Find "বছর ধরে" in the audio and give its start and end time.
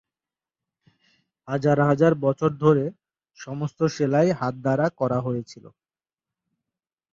2.25-2.85